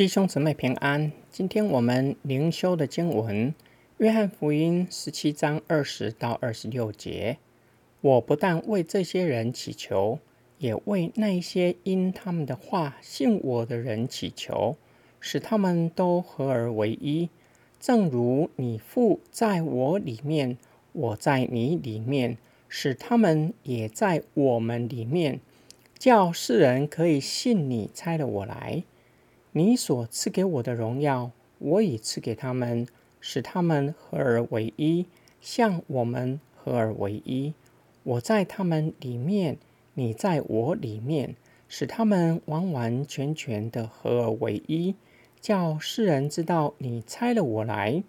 [0.00, 1.12] 弟兄姊妹平安。
[1.30, 3.54] 今天我们灵修的经文，
[3.98, 7.36] 约翰福音十七章二十到二十六节。
[8.00, 10.18] 我不但为这些人祈求，
[10.56, 14.76] 也为那些因他们的话信我的人祈求，
[15.20, 17.28] 使他们都合而为一，
[17.78, 20.56] 正如你父在我里面，
[20.92, 22.38] 我在你里面，
[22.70, 25.40] 使他们也在我们里面，
[25.98, 28.84] 叫世人可以信你差了我来。
[29.52, 32.86] 你所赐给我的荣耀，我已赐给他们，
[33.20, 35.06] 使他们合而为一，
[35.40, 37.52] 像我们合而为一。
[38.04, 39.58] 我在他们里面，
[39.94, 41.34] 你在我里面，
[41.66, 44.94] 使他们完完全全的合而为一，
[45.40, 48.04] 叫世人知道你差了我来，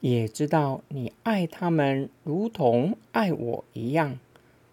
[0.00, 4.18] 也知道你爱他们如同爱我一样。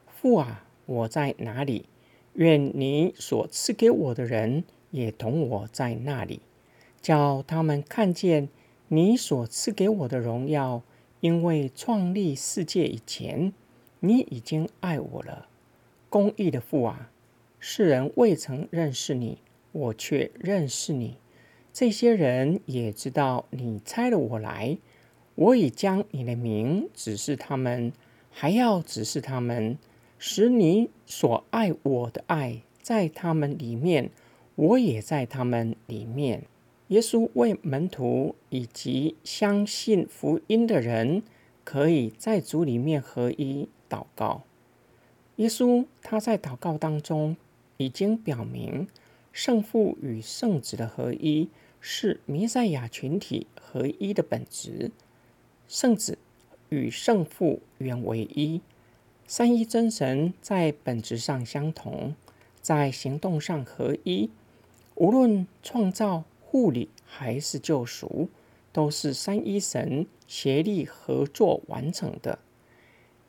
[0.08, 1.88] 父啊，我在哪里？
[2.34, 4.64] 愿你所赐给我的人。
[4.92, 6.42] 也同我在那里，
[7.02, 8.50] 叫他们看见
[8.88, 10.82] 你所赐给我的荣耀。
[11.22, 13.52] 因为创立世界以前，
[14.00, 15.48] 你已经爱我了。
[16.08, 17.10] 公义的父啊，
[17.60, 19.40] 世人未曾认识你，
[19.72, 21.18] 我却认识你。
[21.74, 24.78] 这些人也知道你差了我来。
[25.34, 27.92] 我已将你的名指示他们，
[28.30, 29.80] 还要指示他们，
[30.20, 34.12] 使你所爱我的爱在他们里面。
[34.56, 36.44] 我也在他们里面。
[36.90, 41.24] 耶稣为门徒以及相信福音的人，
[41.64, 44.44] 可以在主里面合一祷告。
[45.38, 47.36] 耶稣他在祷告当中
[47.78, 48.88] 已经表明，
[49.34, 51.50] 圣父与圣子的合一
[51.82, 54.92] 是弥赛亚群体合一的本质。
[55.68, 56.20] 圣子
[56.70, 58.62] 与圣父原为一，
[59.26, 62.16] 三一真神在本质上相同，
[62.62, 64.30] 在行动上合一。
[64.96, 68.30] 无论创造、护理还是救赎，
[68.72, 72.40] 都是三一神协力合作完成的。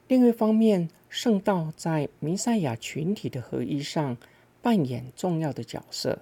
[0.08, 4.16] 另一方面，圣道在弥赛亚群体的合一上
[4.62, 6.20] 扮演重要的角色。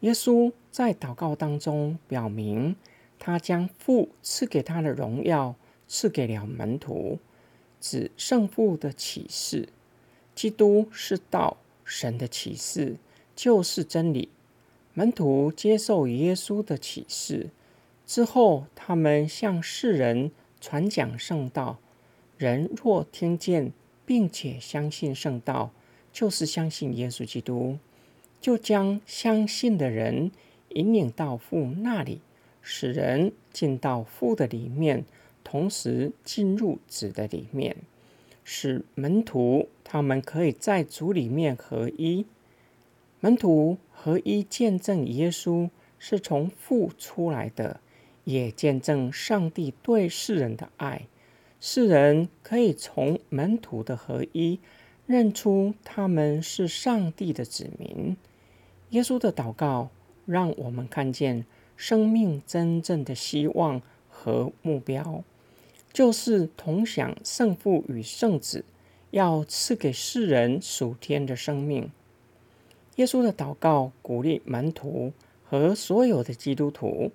[0.00, 2.74] 耶稣在祷告当中表明，
[3.18, 5.54] 他将父赐给他的荣耀
[5.86, 7.18] 赐给了门徒，
[7.80, 9.68] 指圣父的启示。
[10.34, 12.96] 基督是道，神的启示
[13.34, 14.28] 就是真理。
[14.98, 17.50] 门徒接受耶稣的启示
[18.06, 21.76] 之后，他们向世人传讲圣道。
[22.38, 23.72] 人若听见
[24.06, 25.70] 并且相信圣道，
[26.14, 27.76] 就是相信耶稣基督，
[28.40, 30.30] 就将相信的人
[30.70, 32.22] 引领到父那里，
[32.62, 35.04] 使人进到父的里面，
[35.44, 37.76] 同时进入子的里面，
[38.44, 42.24] 使门徒他们可以在主里面合一。
[43.20, 47.80] 门徒合一见证耶稣是从父出来的，
[48.24, 51.06] 也见证上帝对世人的爱。
[51.58, 54.60] 世人可以从门徒的合一
[55.06, 58.16] 认出他们是上帝的子民。
[58.90, 59.88] 耶稣的祷告
[60.26, 65.24] 让我们看见生命真正的希望和目标，
[65.92, 68.64] 就是同享圣父与圣子
[69.10, 71.90] 要赐给世人属天的生命。
[72.96, 75.12] 耶稣的祷告鼓励门徒
[75.44, 77.12] 和所有的基督徒，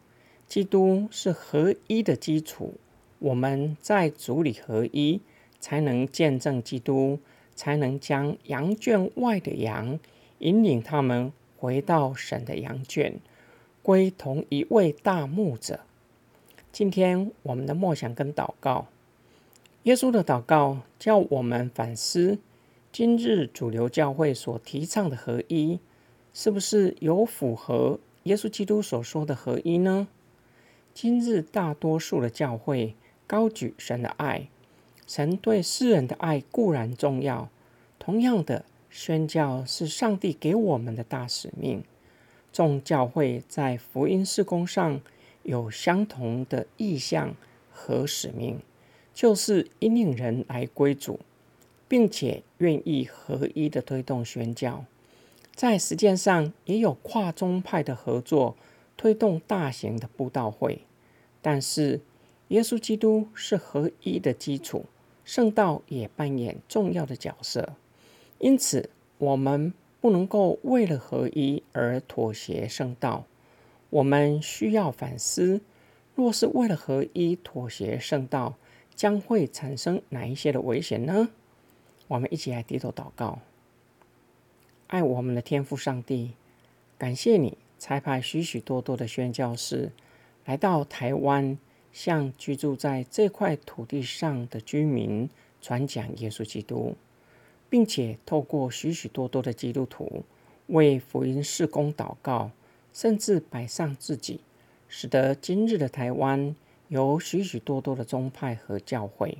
[0.48, 2.76] 基督是合一的基础。
[3.18, 5.22] 我们在主里合一，
[5.60, 7.20] 才能见证基督，
[7.56, 10.00] 才能将羊圈外的羊
[10.40, 13.20] 引领他们回到神的羊圈，
[13.82, 15.80] 归同一位大牧者。
[16.72, 18.86] 今天我们的默想跟祷告，
[19.84, 22.38] 耶稣的祷告叫我们反思。
[22.94, 25.80] 今日主流教会所提倡的合一，
[26.34, 30.10] 是不是有符合耶稣基督所说的合一呢？
[30.94, 34.50] 今日大多数的教会高举神的爱，
[35.08, 37.50] 神对世人的爱固然重要，
[37.98, 41.82] 同样的宣教是上帝给我们的大使命。
[42.52, 45.00] 众教会在福音事工上
[45.44, 47.34] 有相同的意向
[47.72, 48.60] 和使命，
[49.14, 51.22] 就是引领人来归主。
[51.92, 54.86] 并且愿意合一的推动宣教，
[55.54, 58.56] 在实践上也有跨宗派的合作，
[58.96, 60.84] 推动大型的布道会。
[61.42, 62.00] 但是，
[62.48, 64.86] 耶稣基督是合一的基础，
[65.26, 67.74] 圣道也扮演重要的角色。
[68.40, 73.26] 因此，我们不能够为了合一而妥协圣道。
[73.90, 75.60] 我们需要反思：
[76.16, 78.56] 若是为了合一妥协圣道，
[78.96, 81.28] 将会产生哪一些的危险呢？
[82.12, 83.40] 我们一起来低头祷告，
[84.88, 86.34] 爱我们的天父上帝，
[86.98, 89.94] 感谢你差派许许多多的宣教士
[90.44, 91.58] 来到台湾，
[91.94, 95.30] 向居住在这块土地上的居民
[95.62, 96.98] 传讲耶稣基督，
[97.70, 100.26] 并且透过许许多多的基督徒
[100.68, 102.52] 为福音事工祷告，
[102.92, 104.42] 甚至摆上自己，
[104.90, 106.54] 使得今日的台湾
[106.90, 109.38] 有许许多多的宗派和教会。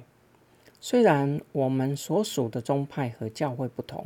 [0.82, 4.04] 虽然我们所属的宗派和教会不同，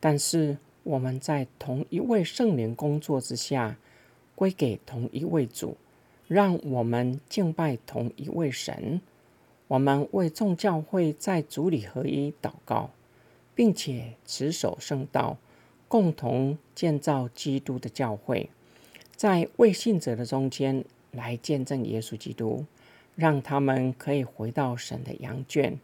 [0.00, 3.76] 但是我们在同一位圣灵工作之下，
[4.34, 5.76] 归给同一位主。
[6.28, 9.00] 让我们敬拜同一位神。
[9.66, 12.90] 我们为众教会在主里合一祷告，
[13.54, 15.38] 并且持守圣道，
[15.88, 18.50] 共同建造基督的教会，
[19.16, 22.66] 在未信者的中间来见证耶稣基督，
[23.18, 25.76] 让他们可以回到神的羊圈，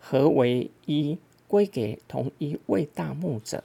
[0.00, 1.16] 合为一，
[1.46, 3.62] 归给同一位大牧者。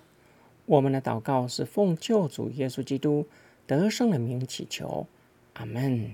[0.67, 3.25] 我们的祷告是奉救主耶稣基督
[3.65, 5.07] 得胜的名祈求，
[5.53, 6.13] 阿门。